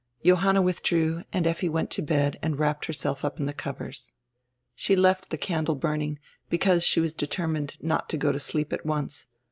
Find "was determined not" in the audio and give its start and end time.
6.99-8.09